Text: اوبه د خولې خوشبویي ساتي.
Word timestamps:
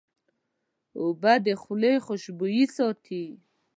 اوبه 0.99 1.33
د 1.45 1.47
خولې 1.61 1.93
خوشبویي 2.05 2.65
ساتي. 2.75 3.25